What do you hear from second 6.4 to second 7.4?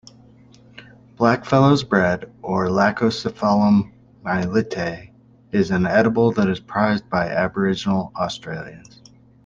is prized by